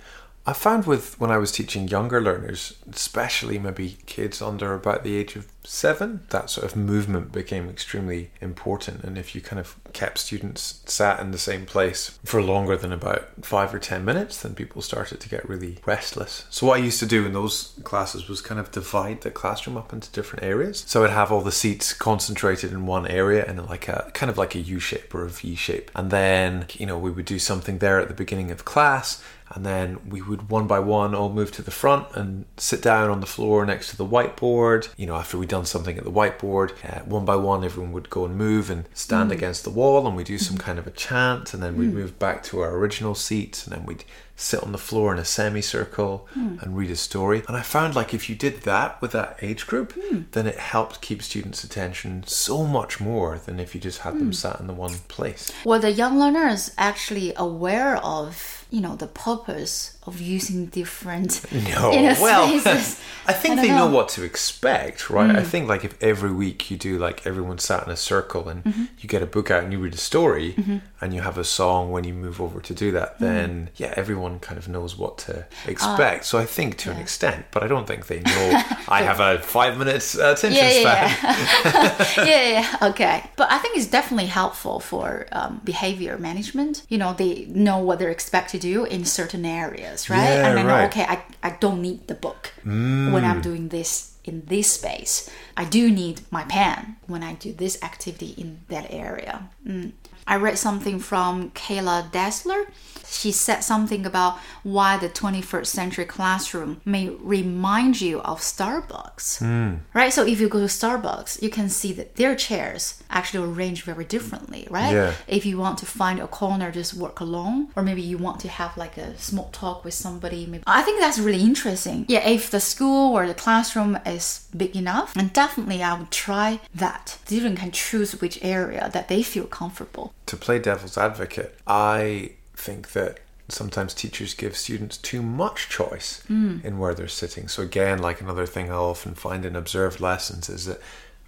I 0.45 0.51
found 0.51 0.85
with 0.85 1.17
when 1.19 1.31
I 1.31 1.37
was 1.37 1.53
teaching 1.53 1.87
younger 1.87 2.19
learners, 2.19 2.73
especially 2.91 3.57
maybe 3.57 3.97
kids 4.05 4.41
under 4.41 4.73
about 4.73 5.03
the 5.03 5.15
age 5.15 5.37
of 5.37 5.47
seven, 5.63 6.25
that 6.31 6.49
sort 6.49 6.65
of 6.65 6.75
movement 6.75 7.31
became 7.31 7.69
extremely 7.69 8.31
important. 8.41 9.05
And 9.05 9.17
if 9.17 9.33
you 9.33 9.39
kind 9.39 9.59
of 9.61 9.77
kept 9.93 10.17
students 10.17 10.81
sat 10.85 11.21
in 11.21 11.31
the 11.31 11.37
same 11.37 11.65
place 11.65 12.19
for 12.25 12.41
longer 12.41 12.75
than 12.75 12.91
about 12.91 13.45
five 13.45 13.73
or 13.73 13.79
ten 13.79 14.03
minutes, 14.03 14.41
then 14.41 14.53
people 14.53 14.81
started 14.81 15.21
to 15.21 15.29
get 15.29 15.47
really 15.47 15.77
restless. 15.85 16.45
So 16.49 16.67
what 16.67 16.81
I 16.81 16.83
used 16.83 16.99
to 16.99 17.05
do 17.05 17.25
in 17.25 17.31
those 17.31 17.79
classes 17.85 18.27
was 18.27 18.41
kind 18.41 18.59
of 18.59 18.71
divide 18.71 19.21
the 19.21 19.31
classroom 19.31 19.77
up 19.77 19.93
into 19.93 20.11
different 20.11 20.43
areas. 20.43 20.83
So 20.85 21.05
I'd 21.05 21.11
have 21.11 21.31
all 21.31 21.41
the 21.41 21.53
seats 21.53 21.93
concentrated 21.93 22.73
in 22.73 22.85
one 22.85 23.07
area 23.07 23.45
and 23.47 23.65
like 23.65 23.87
a 23.87 24.11
kind 24.13 24.29
of 24.29 24.37
like 24.37 24.55
a 24.55 24.59
U 24.59 24.79
shape 24.79 25.15
or 25.15 25.23
a 25.23 25.29
V 25.29 25.55
shape. 25.55 25.89
And 25.95 26.11
then, 26.11 26.65
you 26.73 26.85
know, 26.85 26.99
we 26.99 27.11
would 27.11 27.25
do 27.25 27.39
something 27.39 27.77
there 27.77 27.99
at 27.99 28.09
the 28.09 28.13
beginning 28.13 28.51
of 28.51 28.65
class 28.65 29.23
and 29.55 29.65
then 29.65 29.99
we 30.09 30.21
would 30.21 30.49
one 30.49 30.67
by 30.67 30.79
one 30.79 31.13
all 31.13 31.31
move 31.31 31.51
to 31.53 31.61
the 31.61 31.71
front 31.71 32.07
and 32.15 32.45
sit 32.57 32.81
down 32.81 33.09
on 33.09 33.19
the 33.19 33.25
floor 33.25 33.65
next 33.65 33.89
to 33.89 33.97
the 33.97 34.05
whiteboard. 34.05 34.89
You 34.97 35.05
know, 35.05 35.15
after 35.15 35.37
we'd 35.37 35.49
done 35.49 35.65
something 35.65 35.97
at 35.97 36.03
the 36.03 36.11
whiteboard, 36.11 36.73
uh, 36.83 37.03
one 37.03 37.25
by 37.25 37.35
one, 37.35 37.63
everyone 37.63 37.93
would 37.93 38.09
go 38.09 38.25
and 38.25 38.35
move 38.35 38.69
and 38.69 38.87
stand 38.93 39.29
mm. 39.29 39.33
against 39.33 39.63
the 39.63 39.69
wall, 39.69 40.07
and 40.07 40.15
we'd 40.15 40.27
do 40.27 40.37
some 40.37 40.57
mm-hmm. 40.57 40.65
kind 40.65 40.79
of 40.79 40.87
a 40.87 40.91
chant, 40.91 41.53
and 41.53 41.61
then 41.61 41.77
we'd 41.77 41.91
mm. 41.91 41.93
move 41.93 42.19
back 42.19 42.43
to 42.43 42.59
our 42.59 42.75
original 42.75 43.15
seats, 43.15 43.65
and 43.65 43.75
then 43.75 43.85
we'd 43.85 44.05
sit 44.35 44.63
on 44.63 44.71
the 44.71 44.77
floor 44.77 45.13
in 45.13 45.19
a 45.19 45.25
semicircle 45.25 46.27
mm. 46.35 46.61
and 46.61 46.75
read 46.75 46.89
a 46.89 46.95
story. 46.95 47.43
And 47.47 47.55
I 47.55 47.61
found 47.61 47.95
like 47.95 48.13
if 48.13 48.29
you 48.29 48.35
did 48.35 48.61
that 48.61 49.01
with 49.01 49.11
that 49.11 49.37
age 49.41 49.67
group, 49.67 49.93
then 50.31 50.47
it 50.47 50.57
helped 50.57 51.01
keep 51.01 51.21
students' 51.21 51.63
attention 51.63 52.23
so 52.25 52.65
much 52.65 52.99
more 52.99 53.37
than 53.37 53.59
if 53.59 53.75
you 53.75 53.81
just 53.81 53.99
had 53.99 54.15
them 54.19 54.33
sat 54.33 54.59
in 54.59 54.67
the 54.67 54.73
one 54.73 54.95
place. 55.07 55.51
were 55.63 55.79
the 55.79 55.91
young 55.91 56.19
learners 56.19 56.71
actually 56.77 57.33
aware 57.37 57.97
of 57.97 58.62
you 58.73 58.81
know 58.81 58.95
the 58.95 59.05
purpose 59.07 59.95
of 60.05 60.21
using 60.21 60.67
different 60.67 61.41
No, 61.51 61.89
well. 62.21 62.45
I 63.25 63.31
think 63.31 63.59
I 63.59 63.61
they 63.61 63.67
know 63.69 63.87
know. 63.87 63.95
what 63.95 64.09
to 64.09 64.23
expect, 64.23 65.09
right? 65.09 65.29
I 65.29 65.41
hmm. 65.41 65.47
think 65.47 65.69
like 65.69 65.85
if 65.85 66.01
every 66.03 66.31
week 66.31 66.69
you 66.69 66.75
do 66.75 66.97
like 66.97 67.25
everyone 67.25 67.57
sat 67.57 67.85
in 67.85 67.91
a 67.91 67.95
circle 67.95 68.49
and 68.49 68.63
mm-hmm. 68.63 68.83
you 68.99 69.07
get 69.07 69.21
a 69.21 69.25
book 69.25 69.49
out 69.49 69.63
and 69.63 69.71
you 69.71 69.79
read 69.79 69.93
a 69.93 69.97
story 69.97 70.53
mm-hmm. 70.53 70.77
and 70.99 71.13
you 71.13 71.21
have 71.21 71.37
a 71.37 71.43
song 71.43 71.91
when 71.91 72.03
you 72.03 72.13
move 72.13 72.41
over 72.41 72.59
to 72.59 72.73
do 72.73 72.91
that, 72.91 73.15
mm-hmm. 73.15 73.23
then 73.23 73.69
yeah, 73.77 73.93
everyone 73.95 74.39
kind 74.39 74.57
of 74.57 74.67
knows 74.67 74.97
what 74.97 75.17
to 75.19 75.39
uh, 75.39 75.43
expect. 75.67 76.25
so 76.25 76.37
I 76.37 76.45
think 76.45 76.77
to 76.79 76.91
an 76.91 76.97
extent, 76.97 77.45
but 77.51 77.63
I 77.63 77.67
don't 77.67 77.87
think 77.87 78.07
they 78.07 78.19
know. 78.31 78.63
I 78.89 79.03
have 79.03 79.19
a 79.19 79.39
five 79.39 79.77
minutes 79.77 80.17
uh, 80.17 80.33
attention 80.37 80.63
Yeah, 80.63 80.81
yeah, 80.81 81.07
span. 81.13 82.27
yeah, 82.27 82.49
yeah, 82.49 82.89
okay. 82.89 83.23
But 83.37 83.51
I 83.51 83.57
think 83.59 83.77
it's 83.77 83.87
definitely 83.87 84.27
helpful 84.27 84.79
for 84.79 85.27
um, 85.31 85.61
behavior 85.63 86.17
management. 86.17 86.83
You 86.89 86.97
know, 86.97 87.13
they 87.13 87.45
know 87.45 87.77
what 87.77 87.99
they're 87.99 88.09
expected 88.09 88.53
to 88.53 88.59
do 88.59 88.85
in 88.85 89.05
certain 89.05 89.45
areas, 89.45 89.92
right? 90.09 90.17
Yeah, 90.17 90.47
and 90.49 90.59
I 90.59 90.63
know, 90.63 90.69
right. 90.69 90.85
okay, 90.89 91.03
I, 91.03 91.23
I 91.41 91.51
don't 91.59 91.81
need 91.81 92.07
the 92.07 92.15
book 92.15 92.53
when 92.63 93.23
I'm 93.25 93.41
doing 93.41 93.69
this 93.69 94.13
in 94.23 94.43
this 94.45 94.71
space. 94.71 95.29
I 95.57 95.65
do 95.65 95.91
need 95.91 96.21
my 96.31 96.43
pen 96.43 96.95
when 97.07 97.23
I 97.23 97.33
do 97.33 97.53
this 97.53 97.81
activity 97.83 98.33
in 98.37 98.61
that 98.69 98.87
area. 98.89 99.49
Mm. 99.67 99.91
I 100.25 100.37
read 100.37 100.57
something 100.57 100.99
from 100.99 101.51
Kayla 101.51 102.11
Delzer. 102.11 102.67
She 103.13 103.31
said 103.31 103.61
something 103.61 104.05
about 104.05 104.37
why 104.63 104.97
the 104.97 105.09
21st 105.09 105.67
century 105.67 106.05
classroom 106.05 106.81
may 106.85 107.09
remind 107.09 108.01
you 108.01 108.21
of 108.21 108.39
Starbucks. 108.39 109.39
Hmm. 109.39 109.75
Right? 109.93 110.11
So 110.11 110.25
if 110.25 110.39
you 110.41 110.49
go 110.49 110.59
to 110.59 110.65
Starbucks, 110.65 111.41
you 111.41 111.49
can 111.49 111.69
see 111.69 111.93
that 111.93 112.15
their 112.15 112.35
chairs 112.35 113.01
actually 113.09 113.47
arranged 113.47 113.83
very 113.83 114.05
differently, 114.05 114.67
right? 114.69 114.93
Yeah. 114.93 115.13
If 115.27 115.45
you 115.45 115.57
want 115.57 115.77
to 115.79 115.85
find 115.85 116.19
a 116.19 116.27
corner, 116.27 116.71
just 116.71 116.93
work 116.93 117.19
alone, 117.19 117.69
or 117.75 117.83
maybe 117.83 118.01
you 118.01 118.17
want 118.17 118.39
to 118.41 118.47
have 118.47 118.75
like 118.77 118.97
a 118.97 119.17
small 119.17 119.49
talk 119.51 119.85
with 119.85 119.93
somebody. 119.93 120.45
Maybe 120.45 120.63
I 120.67 120.81
think 120.81 120.99
that's 120.99 121.19
really 121.19 121.41
interesting. 121.41 122.05
Yeah, 122.07 122.27
if 122.27 122.49
the 122.49 122.59
school 122.59 123.13
or 123.13 123.27
the 123.27 123.33
classroom 123.33 123.97
is 124.05 124.47
big 124.55 124.75
enough, 124.75 125.15
and 125.15 125.31
definitely 125.33 125.83
I 125.83 125.97
would 125.97 126.11
try 126.11 126.59
that. 126.75 127.19
Students 127.25 127.61
can 127.61 127.71
choose 127.71 128.19
which 128.21 128.39
area 128.41 128.89
that 128.93 129.07
they 129.07 129.23
feel 129.23 129.45
comfortable. 129.45 130.13
to 130.25 130.37
play 130.37 130.59
devil's 130.59 130.97
advocate, 130.97 131.55
I 131.67 132.31
think 132.63 132.93
that 132.93 133.19
sometimes 133.49 133.93
teachers 133.93 134.33
give 134.33 134.55
students 134.55 134.97
too 134.97 135.21
much 135.21 135.69
choice 135.69 136.23
mm. 136.29 136.63
in 136.63 136.79
where 136.79 136.93
they're 136.93 137.07
sitting. 137.07 137.47
So 137.47 137.61
again, 137.61 137.99
like 137.99 138.21
another 138.21 138.45
thing 138.45 138.71
I 138.71 138.75
often 138.75 139.15
find 139.15 139.45
in 139.45 139.55
observed 139.55 139.99
lessons 139.99 140.49
is 140.49 140.65
that 140.65 140.79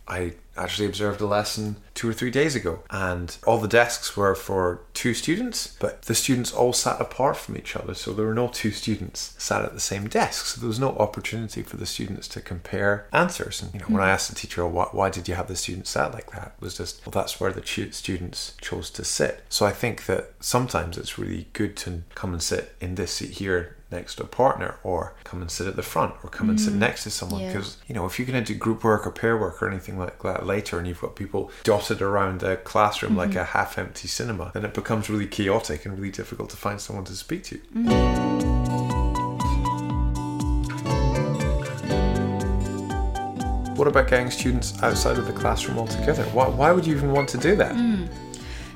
I 0.07 0.33
actually 0.57 0.88
observed 0.88 1.19
a 1.21 1.25
lesson 1.25 1.77
two 1.93 2.09
or 2.09 2.13
three 2.13 2.31
days 2.31 2.55
ago, 2.55 2.79
and 2.89 3.38
all 3.45 3.57
the 3.57 3.67
desks 3.67 4.15
were 4.15 4.35
for 4.35 4.81
two 4.93 5.13
students, 5.13 5.75
but 5.79 6.03
the 6.03 6.15
students 6.15 6.53
all 6.53 6.74
sat 6.74 7.01
apart 7.01 7.38
from 7.38 7.57
each 7.57 7.75
other, 7.75 7.93
so 7.93 8.13
there 8.13 8.25
were 8.25 8.33
no 8.33 8.47
two 8.47 8.71
students 8.71 9.33
sat 9.38 9.63
at 9.63 9.74
the 9.74 9.79
same 9.79 10.07
desk. 10.07 10.45
So 10.45 10.62
there 10.62 10.67
was 10.67 10.79
no 10.79 10.95
opportunity 10.97 11.62
for 11.62 11.77
the 11.77 11.85
students 11.85 12.27
to 12.29 12.41
compare 12.41 13.07
answers. 13.12 13.62
And 13.62 13.74
you 13.74 13.79
know, 13.81 13.88
when 13.88 14.01
I 14.01 14.07
hmm. 14.07 14.12
asked 14.12 14.29
the 14.29 14.35
teacher, 14.35 14.63
oh, 14.63 14.67
why, 14.67 14.88
"Why 14.91 15.09
did 15.09 15.27
you 15.27 15.35
have 15.35 15.47
the 15.47 15.55
students 15.55 15.89
sat 15.89 16.13
like 16.13 16.31
that?" 16.31 16.55
it 16.57 16.63
was 16.63 16.77
just, 16.77 17.05
well, 17.05 17.12
that's 17.12 17.39
where 17.39 17.51
the 17.51 17.62
tu- 17.62 17.91
students 17.91 18.55
chose 18.62 18.89
to 18.91 19.03
sit. 19.03 19.43
So 19.50 19.65
I 19.65 19.71
think 19.71 20.05
that 20.05 20.33
sometimes 20.39 20.97
it's 20.97 21.17
really 21.17 21.47
good 21.53 21.75
to 21.77 22.03
come 22.13 22.33
and 22.33 22.41
sit 22.41 22.75
in 22.79 22.95
this 22.95 23.13
seat 23.13 23.31
here 23.31 23.75
next 23.91 24.15
to 24.15 24.23
a 24.23 24.27
partner 24.27 24.77
or 24.83 25.13
come 25.23 25.41
and 25.41 25.51
sit 25.51 25.67
at 25.67 25.75
the 25.75 25.83
front 25.83 26.15
or 26.23 26.29
come 26.29 26.49
and 26.49 26.59
sit 26.59 26.73
mm. 26.73 26.77
next 26.77 27.03
to 27.03 27.09
someone. 27.09 27.41
Yeah. 27.41 27.53
because 27.53 27.77
you 27.87 27.95
know 27.95 28.05
if 28.05 28.17
you're 28.17 28.27
going 28.27 28.43
to 28.43 28.53
do 28.53 28.57
group 28.57 28.83
work 28.83 29.05
or 29.05 29.11
pair 29.11 29.37
work 29.37 29.61
or 29.61 29.69
anything 29.69 29.97
like 29.97 30.21
that 30.23 30.45
later 30.45 30.77
and 30.77 30.87
you've 30.87 31.01
got 31.01 31.15
people 31.15 31.51
dotted 31.63 32.01
around 32.01 32.41
the 32.41 32.57
classroom 32.57 33.15
like 33.15 33.29
mm-hmm. 33.29 33.39
a 33.39 33.43
half 33.43 33.77
empty 33.77 34.07
cinema 34.07 34.51
then 34.53 34.65
it 34.65 34.73
becomes 34.73 35.09
really 35.09 35.27
chaotic 35.27 35.85
and 35.85 35.97
really 35.97 36.11
difficult 36.11 36.49
to 36.49 36.57
find 36.57 36.81
someone 36.81 37.05
to 37.05 37.15
speak 37.15 37.43
to. 37.43 37.57
Mm-hmm. 37.75 38.55
What 43.75 43.89
about 43.89 44.07
getting 44.07 44.31
students 44.31 44.81
outside 44.81 45.17
of 45.17 45.27
the 45.27 45.33
classroom 45.33 45.77
altogether? 45.77 46.23
Why, 46.25 46.47
why 46.47 46.71
would 46.71 46.87
you 46.87 46.95
even 46.95 47.11
want 47.11 47.27
to 47.29 47.37
do 47.37 47.57
that 47.57 47.73
mm. 47.75 48.07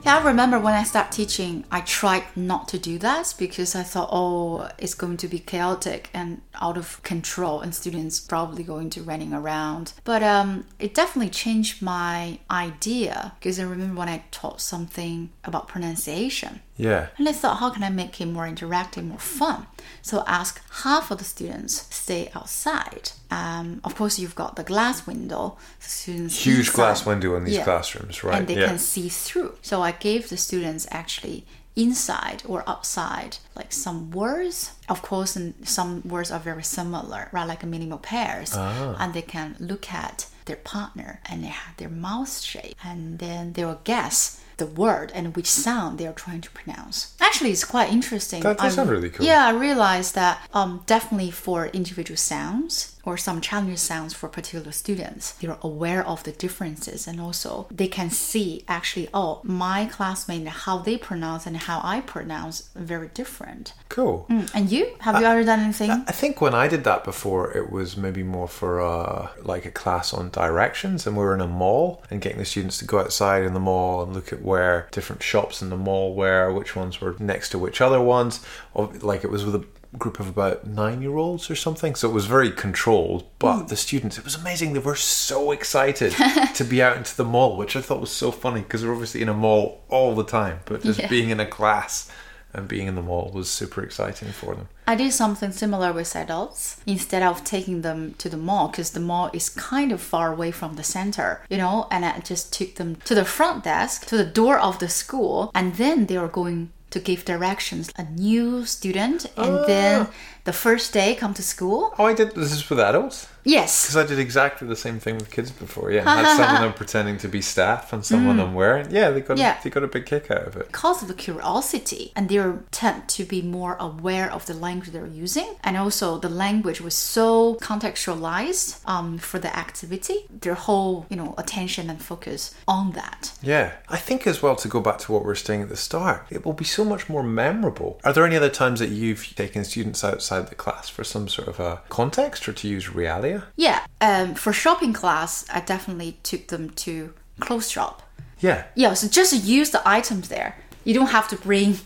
Yeah, 0.06 0.18
I 0.18 0.26
remember 0.26 0.60
when 0.60 0.74
I 0.74 0.84
started 0.84 1.12
teaching, 1.12 1.66
I 1.70 1.82
tried 1.82 2.24
not 2.36 2.68
to 2.70 2.80
do 2.80 2.98
that 3.00 3.34
because 3.38 3.76
I 3.76 3.84
thought, 3.84 4.10
oh, 4.12 4.70
it's 4.78 4.94
going 4.94 5.18
to 5.18 5.28
be 5.28 5.40
chaotic 5.40 6.10
and 6.14 6.42
out 6.62 6.78
of 6.78 7.04
control, 7.04 7.60
and 7.60 7.76
students 7.76 8.20
probably 8.20 8.64
going 8.64 8.90
to 8.92 9.04
running 9.04 9.34
around. 9.34 9.94
But 10.06 10.24
um, 10.24 10.66
it 10.80 10.94
definitely 10.94 11.32
changed 11.32 11.82
my 11.82 12.40
idea 12.50 13.34
because 13.40 13.60
I 13.60 13.64
remember 13.64 14.00
when 14.00 14.10
I 14.10 14.24
taught 14.32 14.62
something 14.62 15.32
about 15.44 15.68
pronunciation. 15.68 16.62
Yeah. 16.88 17.08
And 17.18 17.28
I 17.28 17.34
thought, 17.34 17.58
how 17.58 17.70
can 17.72 17.84
I 17.84 17.90
make 17.90 18.22
it 18.22 18.26
more 18.28 18.48
interactive, 18.48 19.04
more 19.04 19.20
fun? 19.20 19.68
So 20.02 20.24
ask 20.40 20.52
half 20.84 21.12
of 21.12 21.18
the 21.18 21.26
students 21.36 21.74
stay 21.94 22.32
outside. 22.34 23.12
Um, 23.30 23.82
of 23.84 23.96
course, 24.00 24.18
you've 24.18 24.36
got 24.44 24.56
the 24.56 24.64
glass 24.64 25.06
window. 25.06 25.58
The 25.84 25.90
students 25.90 26.36
Huge 26.46 26.60
inside. 26.60 26.76
glass 26.76 27.06
window 27.06 27.36
in 27.38 27.44
these 27.44 27.56
Yeah. 27.58 27.66
classrooms, 27.66 28.24
right? 28.24 28.38
and 28.38 28.48
they 28.48 28.58
yeah. 28.60 28.68
can 28.68 28.80
see 28.80 29.10
through. 29.10 29.52
So 29.62 29.82
I 29.90 29.92
gave 29.92 30.30
the 30.30 30.38
students 30.38 30.88
actually 30.90 31.46
inside 31.76 32.44
or 32.46 32.60
outside 32.68 33.38
like 33.56 33.72
some 33.72 34.12
words 34.12 34.72
of 34.90 35.02
course 35.02 35.36
and 35.38 35.54
some 35.66 36.02
words 36.04 36.30
are 36.32 36.40
very 36.40 36.64
similar 36.64 37.30
right 37.32 37.48
like 37.48 37.64
minimal 37.64 37.98
pairs 38.00 38.52
Ah. 38.54 38.98
and 39.00 39.14
they 39.14 39.22
can 39.22 39.56
look 39.60 39.94
at 39.94 40.26
their 40.46 40.58
partner 40.58 41.22
and 41.30 41.42
they 41.44 41.48
have 41.48 41.78
their 41.78 41.88
mouth 42.08 42.34
shape 42.42 42.76
and 42.84 43.20
then 43.20 43.54
they 43.54 43.64
will 43.64 43.80
guess 43.86 44.42
the 44.60 44.66
word 44.66 45.12
and 45.16 45.36
which 45.36 45.50
sound 45.50 45.98
they 45.98 46.08
are 46.08 46.14
trying 46.14 46.42
to 46.42 46.52
pronounce. 46.52 47.16
Actually 47.20 47.52
it's 47.52 47.66
quite 47.66 47.92
interesting. 47.92 48.42
That 48.44 48.58
does 48.58 48.76
sound 48.76 48.90
really 48.90 49.10
cool. 49.10 49.26
yeah 49.26 49.48
i 49.48 49.52
realized 49.52 50.16
that 50.16 50.36
um, 50.54 50.84
definitely 50.86 51.32
for 51.32 51.68
individual 51.68 52.18
sounds 52.18 52.96
or 53.06 53.18
some 53.18 53.40
challenging 53.42 53.78
sounds 53.78 54.14
for 54.14 54.28
particular 54.28 54.72
students 54.72 55.32
they're 55.34 55.58
aware 55.62 56.06
of 56.06 56.24
the 56.24 56.32
differences 56.32 57.08
and 57.08 57.20
also 57.20 57.68
they 57.72 57.88
can 57.88 58.10
see 58.10 58.64
actually 58.68 59.08
oh 59.14 59.40
my 59.44 59.86
classmate 59.86 60.48
how 60.48 60.78
they 60.78 60.98
pronounce 60.98 61.46
and 61.46 61.58
how 61.58 61.80
i 61.84 62.02
pronounce 62.02 62.70
very 62.76 63.10
different. 63.14 63.74
Cool. 63.90 64.26
and 64.30 64.72
you? 64.72 64.96
Have 65.00 65.20
you 65.20 65.26
ever 65.26 65.44
done 65.44 65.60
anything? 65.60 65.92
I 65.92 66.12
think 66.12 66.42
when 66.42 66.54
I 66.54 66.68
did 66.68 66.84
that 66.84 67.04
before, 67.04 67.56
it 67.56 67.72
was 67.72 67.98
maybe 67.98 68.24
more 68.24 68.48
for 68.48 68.82
uh, 68.82 69.30
like 69.42 69.66
a 69.66 69.72
class 69.72 70.14
on 70.14 70.30
directions, 70.30 71.06
and 71.06 71.16
we 71.16 71.24
were 71.24 71.34
in 71.34 71.42
a 71.42 71.48
mall 71.48 72.04
and 72.10 72.22
getting 72.22 72.40
the 72.40 72.46
students 72.46 72.78
to 72.80 72.86
go 72.86 73.00
outside 73.00 73.44
in 73.44 73.54
the 73.54 73.60
mall 73.60 74.04
and 74.04 74.14
look 74.14 74.32
at 74.34 74.42
where 74.50 74.88
different 74.92 75.22
shops 75.24 75.62
in 75.62 75.70
the 75.70 75.78
mall 75.78 76.16
were, 76.16 76.52
which 76.52 76.76
ones 76.76 77.00
were 77.00 77.16
next 77.20 77.50
to 77.50 77.60
which 77.60 77.80
other 77.82 78.02
ones. 78.02 78.44
Like 78.76 79.24
it 79.24 79.30
was 79.30 79.46
with 79.46 79.56
a 79.56 79.66
group 79.98 80.20
of 80.20 80.28
about 80.28 80.68
nine 80.68 81.02
year 81.02 81.16
olds 81.16 81.50
or 81.50 81.56
something, 81.56 81.96
so 81.96 82.10
it 82.10 82.14
was 82.14 82.26
very 82.26 82.52
controlled. 82.52 83.26
But 83.40 83.62
hmm. 83.62 83.68
the 83.68 83.76
students, 83.76 84.18
it 84.18 84.24
was 84.24 84.36
amazing. 84.36 84.74
They 84.74 84.80
were 84.80 84.96
so 84.96 85.52
excited 85.52 86.14
to 86.56 86.64
be 86.64 86.82
out 86.82 86.98
into 86.98 87.16
the 87.16 87.26
mall, 87.26 87.58
which 87.58 87.76
I 87.76 87.82
thought 87.82 88.02
was 88.02 88.12
so 88.12 88.32
funny 88.32 88.62
because 88.62 88.82
they're 88.82 88.92
obviously 88.92 89.22
in 89.22 89.30
a 89.30 89.34
mall 89.34 89.84
all 89.90 90.16
the 90.16 90.26
time, 90.26 90.60
but 90.66 90.84
just 90.84 91.00
Yeah. 91.00 91.08
being 91.08 91.30
in 91.30 91.40
a 91.40 91.46
class 91.46 92.10
and 92.54 92.68
being 92.68 92.88
in 92.88 92.96
the 92.96 93.02
mall 93.02 93.32
was 93.34 93.50
super 93.50 93.84
exciting 93.84 94.30
for 94.30 94.56
them. 94.56 94.68
I 94.88 94.96
did 94.96 95.14
something 95.14 95.52
similar 95.52 95.94
with 95.94 96.16
adults. 96.16 96.82
Instead 96.86 97.22
of 97.22 97.44
taking 97.44 97.82
them 97.82 98.16
to 98.18 98.28
the 98.28 98.38
mall, 98.38 98.70
because 98.70 98.92
the 98.92 99.00
mall 99.00 99.30
is 99.34 99.50
kind 99.50 99.92
of 99.92 100.02
far 100.02 100.34
away 100.34 100.52
from 100.52 100.76
the 100.76 100.84
center, 100.84 101.46
you 101.50 101.58
know, 101.58 101.88
and 101.92 102.04
I 102.04 102.20
just 102.20 102.52
took 102.52 102.76
them 102.76 102.96
to 103.06 103.14
the 103.14 103.26
front 103.26 103.64
desk, 103.64 104.08
to 104.08 104.18
the 104.18 104.26
door 104.26 104.58
of 104.58 104.80
the 104.80 104.90
school, 104.90 105.52
and 105.54 105.76
then 105.76 106.08
they 106.08 106.18
were 106.18 106.28
going 106.28 106.72
to 106.90 107.00
give 107.00 107.26
directions. 107.26 107.92
A 107.98 108.04
new 108.04 108.66
student, 108.66 109.26
and 109.38 109.60
ah. 109.60 109.66
then 109.68 110.08
the 110.46 110.54
first 110.54 110.94
day 110.94 111.16
come 111.16 111.34
to 111.36 111.44
school. 111.44 111.94
Oh, 112.00 112.06
I 112.06 112.14
did. 112.14 112.34
This 112.36 112.52
is 112.52 112.70
with 112.70 112.80
adults. 112.80 113.28
Yes. 113.46 113.84
Because 113.84 113.98
I 113.98 114.06
did 114.06 114.20
exactly 114.20 114.68
the 114.68 114.76
same 114.76 115.00
thing 115.00 115.16
with 115.18 115.32
kids 115.32 115.50
before. 115.50 115.92
Yeah, 115.92 116.04
had 116.04 116.36
some 116.38 116.56
of 116.56 116.62
them 116.62 116.74
pretending 116.74 117.18
to 117.20 117.28
be 117.28 117.42
staff 117.42 117.94
and 117.94 118.06
some 118.06 118.28
of 118.28 118.36
them 118.38 118.54
weren't. 118.54 118.92
Yeah, 118.92 119.10
they 119.12 119.22
got 119.22 119.38
Mm. 119.38 119.42
Yeah. 119.42 119.58
they 119.64 119.70
got 119.70 119.84
a 119.84 119.88
big 119.88 120.06
kick 120.06 120.30
out 120.30 120.46
of 120.46 120.56
it. 120.58 120.68
because 120.68 121.02
of 121.02 121.08
the 121.08 121.14
curiosity 121.14 122.12
and 122.16 122.28
they 122.30 122.40
tend 122.72 123.08
to 123.08 123.24
be 123.24 123.42
more 123.42 123.76
aware 123.80 124.30
of 124.32 124.46
the 124.46 124.54
language 124.54 124.90
they're 124.92 125.06
using 125.26 125.50
and 125.64 125.78
also 125.78 126.18
the 126.20 126.30
language 126.30 126.82
was 126.82 126.94
so 126.96 127.56
contextualized 128.04 128.88
um, 128.88 129.18
for 129.18 129.40
the 129.40 129.56
activity 129.58 130.26
their 130.42 130.54
whole 130.56 131.06
you 131.10 131.16
know 131.16 131.34
attention 131.38 131.90
and 131.90 132.02
focus 132.02 132.54
on 132.68 132.92
that 132.94 133.32
Yeah, 133.42 133.74
I 133.90 133.98
think 133.98 134.28
as 134.28 134.42
well 134.42 134.56
to 134.58 134.68
go 134.68 134.80
back 134.82 134.98
to 135.00 135.12
what 135.12 135.22
we 135.24 135.28
were 135.28 135.36
saying 135.36 135.62
at 135.64 135.70
the 135.70 135.78
start, 135.78 136.26
it 136.30 136.46
will 136.46 136.54
be 136.54 136.66
so 136.66 136.84
much 136.84 137.08
more 137.10 137.24
memorable. 137.24 138.00
Are 138.04 138.14
there 138.14 138.26
any 138.26 138.36
other 138.36 138.50
times 138.50 138.80
that 138.80 138.90
you've 138.90 139.36
taken 139.36 139.64
students 139.64 140.04
outside 140.04 140.29
the 140.30 140.56
class 140.56 140.90
for 140.90 141.04
some 141.04 141.28
sort 141.28 141.48
of 141.48 141.60
a 141.60 141.82
context 141.90 142.48
or 142.48 142.54
to 142.54 142.68
use 142.68 142.86
realia? 142.88 143.44
yeah 143.56 143.86
um, 144.02 144.36
for 144.36 144.54
shopping 144.54 144.94
class 144.94 145.46
i 145.52 145.60
definitely 145.60 146.18
took 146.24 146.48
them 146.48 146.70
to 146.72 147.14
clothes 147.40 147.70
shop 147.70 148.04
Yeah, 148.40 148.66
yeah 148.76 148.94
so 148.94 149.08
just 149.08 149.34
use 149.44 149.72
the 149.72 149.82
items 149.86 150.30
there 150.30 150.56
you 150.84 150.94
don't 150.94 151.08
have 151.08 151.28
to 151.30 151.36
bring 151.36 151.78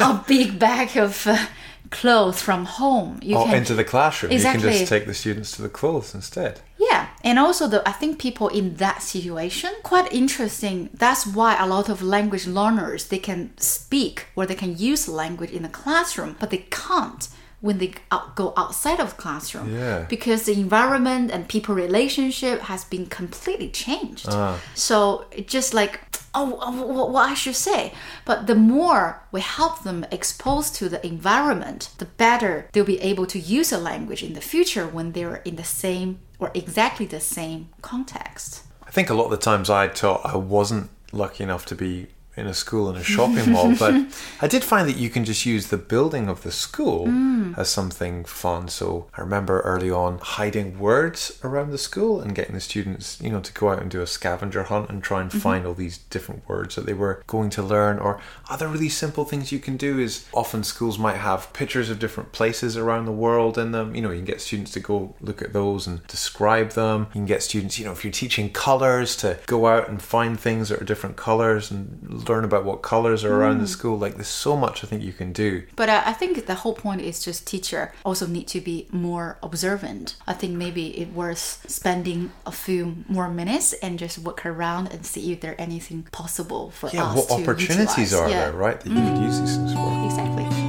a 0.00 0.24
big 0.28 0.58
bag 0.58 0.96
of 0.96 1.26
uh, 1.26 1.46
clothes 1.90 2.40
from 2.40 2.64
home 2.64 3.18
you 3.22 3.36
or 3.36 3.44
can 3.46 3.56
into 3.56 3.74
the 3.74 3.84
classroom. 3.84 4.32
Exactly. 4.32 4.62
You 4.62 4.68
can 4.70 4.78
just 4.78 4.88
take 4.88 5.06
the 5.06 5.14
students 5.14 5.52
to 5.52 5.62
the 5.62 5.68
clothes 5.68 6.14
instead. 6.14 6.60
Yeah, 6.78 7.08
and 7.24 7.38
also 7.38 7.66
the 7.66 7.86
I 7.88 7.92
think 7.92 8.18
people 8.18 8.48
in 8.48 8.76
that 8.76 9.02
situation 9.02 9.72
quite 9.82 10.12
interesting. 10.12 10.90
That's 10.94 11.26
why 11.26 11.56
a 11.58 11.66
lot 11.66 11.88
of 11.88 12.02
language 12.02 12.46
learners 12.46 13.08
they 13.08 13.18
can 13.18 13.52
speak 13.58 14.26
or 14.36 14.46
they 14.46 14.54
can 14.54 14.76
use 14.76 15.08
language 15.08 15.50
in 15.50 15.62
the 15.62 15.68
classroom, 15.68 16.36
but 16.38 16.50
they 16.50 16.66
can't 16.70 17.28
when 17.60 17.78
they 17.78 17.92
out, 18.10 18.34
go 18.36 18.52
outside 18.56 19.00
of 19.00 19.10
the 19.16 19.22
classroom 19.22 19.74
Yeah. 19.74 20.06
because 20.08 20.44
the 20.44 20.52
environment 20.54 21.30
and 21.30 21.46
people 21.48 21.74
relationship 21.74 22.62
has 22.62 22.84
been 22.84 23.06
completely 23.06 23.68
changed. 23.68 24.26
Ah. 24.30 24.58
So 24.74 25.26
it 25.30 25.46
just 25.48 25.74
like 25.74 26.00
oh, 26.32 26.58
oh, 26.62 26.82
what- 26.86 27.10
what 27.10 27.28
I 27.28 27.34
should 27.34 27.56
say. 27.56 27.92
But 28.24 28.46
the 28.46 28.54
more 28.54 29.22
we 29.32 29.40
help 29.40 29.82
them 29.82 30.06
exposed 30.12 30.76
to 30.76 30.88
the 30.88 31.04
environment, 31.04 31.90
the 31.98 32.04
better 32.04 32.68
they'll 32.72 32.84
be 32.84 33.00
able 33.00 33.26
to 33.26 33.38
use 33.38 33.72
a 33.72 33.78
language 33.78 34.22
in 34.22 34.34
the 34.34 34.40
future 34.40 34.86
when 34.86 35.10
they're 35.12 35.42
in 35.44 35.56
the 35.56 35.64
same 35.64 36.20
or 36.38 36.50
exactly 36.54 37.04
the 37.06 37.20
same 37.20 37.68
context. 37.82 38.62
I 38.86 38.90
think 38.92 39.10
a 39.10 39.14
lot 39.14 39.24
of 39.24 39.30
the 39.32 39.36
times 39.50 39.68
I 39.68 39.88
taught, 39.88 40.20
I 40.24 40.36
wasn't 40.36 40.90
lucky 41.12 41.42
enough 41.42 41.66
to 41.66 41.74
be 41.74 42.06
in 42.36 42.46
a 42.46 42.54
school 42.54 42.88
in 42.88 42.96
a 42.96 43.02
shopping 43.02 43.52
mall, 43.52 43.74
but 43.78 43.94
I 44.40 44.46
did 44.46 44.64
find 44.64 44.88
that 44.88 44.96
you 44.96 45.10
can 45.10 45.24
just 45.24 45.44
use 45.44 45.68
the 45.68 45.76
building 45.76 46.28
of 46.28 46.42
the 46.42 46.52
school 46.52 47.06
mm. 47.06 47.56
as 47.58 47.68
something 47.68 48.24
fun. 48.24 48.68
So 48.68 49.08
I 49.16 49.20
remember 49.20 49.60
early 49.60 49.90
on 49.90 50.18
hiding 50.18 50.78
words 50.78 51.38
around 51.42 51.70
the 51.70 51.78
school 51.78 52.20
and 52.20 52.34
getting 52.34 52.54
the 52.54 52.60
students, 52.60 53.20
you 53.20 53.30
know, 53.30 53.40
to 53.40 53.52
go 53.52 53.70
out 53.70 53.82
and 53.82 53.90
do 53.90 54.00
a 54.00 54.06
scavenger 54.06 54.64
hunt 54.64 54.90
and 54.90 55.02
try 55.02 55.20
and 55.20 55.30
mm-hmm. 55.30 55.40
find 55.40 55.66
all 55.66 55.74
these 55.74 55.98
different 55.98 56.48
words 56.48 56.76
that 56.76 56.86
they 56.86 56.94
were 56.94 57.22
going 57.26 57.50
to 57.50 57.62
learn. 57.62 57.98
Or 57.98 58.20
other 58.48 58.68
really 58.68 58.88
simple 58.88 59.24
things 59.24 59.52
you 59.52 59.58
can 59.58 59.76
do 59.76 59.98
is 59.98 60.26
often 60.32 60.62
schools 60.62 60.98
might 60.98 61.16
have 61.16 61.52
pictures 61.52 61.90
of 61.90 61.98
different 61.98 62.32
places 62.32 62.76
around 62.76 63.06
the 63.06 63.12
world 63.12 63.58
in 63.58 63.72
them. 63.72 63.94
You 63.94 64.02
know, 64.02 64.10
you 64.10 64.18
can 64.18 64.24
get 64.24 64.40
students 64.40 64.72
to 64.72 64.80
go 64.80 65.14
look 65.20 65.42
at 65.42 65.52
those 65.52 65.86
and 65.86 66.06
describe 66.06 66.70
them. 66.70 67.06
You 67.08 67.20
can 67.20 67.26
get 67.26 67.42
students, 67.42 67.78
you 67.78 67.84
know, 67.84 67.92
if 67.92 68.04
you're 68.04 68.12
teaching 68.12 68.50
colors, 68.50 69.16
to 69.16 69.38
go 69.46 69.66
out 69.66 69.88
and 69.88 70.00
find 70.00 70.38
things 70.38 70.68
that 70.68 70.80
are 70.80 70.84
different 70.84 71.16
colors 71.16 71.70
and 71.70 72.20
learn 72.30 72.44
about 72.50 72.64
what 72.68 72.78
colors 72.92 73.20
are 73.26 73.34
around 73.38 73.58
the 73.60 73.66
school. 73.78 73.96
Like, 74.04 74.14
there's 74.18 74.36
so 74.46 74.52
much 74.64 74.76
I 74.84 74.86
think 74.90 75.02
you 75.08 75.12
can 75.22 75.30
do. 75.32 75.50
But 75.80 75.88
uh, 75.88 76.02
I 76.12 76.14
think 76.20 76.32
the 76.52 76.58
whole 76.62 76.74
point 76.86 77.00
is 77.10 77.16
just 77.28 77.46
teacher 77.54 77.82
also 78.08 78.26
need 78.36 78.46
to 78.56 78.60
be 78.70 78.76
more 79.08 79.26
observant. 79.48 80.06
I 80.32 80.34
think 80.40 80.52
maybe 80.64 80.84
it 81.02 81.08
worth 81.22 81.46
spending 81.80 82.30
a 82.52 82.52
few 82.66 82.82
more 83.16 83.28
minutes 83.40 83.66
and 83.84 83.98
just 84.04 84.16
walk 84.26 84.40
around 84.46 84.84
and 84.94 85.00
see 85.12 85.32
if 85.32 85.40
there 85.40 85.56
anything 85.58 86.00
possible 86.12 86.62
for 86.70 86.88
Yeah, 86.92 87.04
us 87.04 87.14
Yeah, 87.14 87.20
what 87.20 87.28
to 87.28 87.34
opportunities 87.42 88.12
utilize. 88.12 88.14
are 88.14 88.28
Yeah. 88.30 88.40
there, 88.42 88.52
right, 88.66 88.78
that 88.80 88.90
you 88.96 89.02
could 89.06 89.18
use 89.28 89.36
these 89.40 89.54
things 89.56 89.72
for? 89.74 89.88
Exactly. 90.08 90.59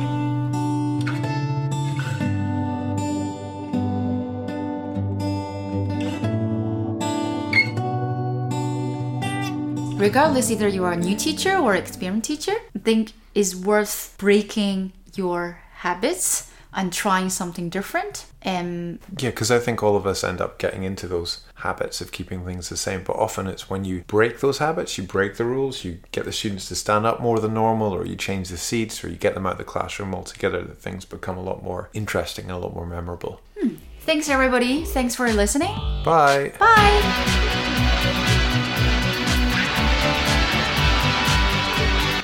Regardless, 10.11 10.51
either 10.51 10.67
you 10.67 10.83
are 10.83 10.91
a 10.91 10.97
new 10.97 11.15
teacher 11.15 11.55
or 11.55 11.73
experienced 11.73 12.27
teacher, 12.27 12.57
I 12.75 12.79
think 12.79 13.13
it's 13.33 13.55
worth 13.55 14.13
breaking 14.17 14.91
your 15.15 15.61
habits 15.75 16.51
and 16.73 16.91
trying 16.91 17.29
something 17.29 17.69
different. 17.69 18.25
And 18.41 18.99
Yeah, 19.17 19.29
because 19.29 19.51
I 19.51 19.57
think 19.59 19.81
all 19.81 19.95
of 19.95 20.05
us 20.05 20.25
end 20.25 20.41
up 20.41 20.59
getting 20.59 20.83
into 20.83 21.07
those 21.07 21.45
habits 21.55 22.01
of 22.01 22.11
keeping 22.11 22.43
things 22.43 22.67
the 22.67 22.75
same. 22.75 23.03
But 23.03 23.15
often 23.15 23.47
it's 23.47 23.69
when 23.69 23.85
you 23.85 24.03
break 24.07 24.41
those 24.41 24.57
habits, 24.57 24.97
you 24.97 25.05
break 25.05 25.37
the 25.37 25.45
rules, 25.45 25.85
you 25.85 25.99
get 26.11 26.25
the 26.25 26.33
students 26.33 26.67
to 26.67 26.75
stand 26.75 27.05
up 27.05 27.21
more 27.21 27.39
than 27.39 27.53
normal, 27.53 27.93
or 27.93 28.05
you 28.05 28.17
change 28.17 28.49
the 28.49 28.57
seats, 28.57 29.05
or 29.05 29.07
you 29.07 29.15
get 29.15 29.33
them 29.33 29.45
out 29.45 29.53
of 29.53 29.59
the 29.59 29.63
classroom 29.63 30.13
altogether, 30.13 30.61
that 30.61 30.77
things 30.77 31.05
become 31.05 31.37
a 31.37 31.41
lot 31.41 31.63
more 31.63 31.89
interesting 31.93 32.45
and 32.49 32.55
a 32.55 32.57
lot 32.57 32.75
more 32.75 32.85
memorable. 32.85 33.39
Hmm. 33.57 33.75
thanks, 34.01 34.27
everybody. 34.27 34.83
Thanks 34.83 35.15
for 35.15 35.31
listening. 35.31 35.73
Bye. 36.03 36.51
Bye. 36.59 37.59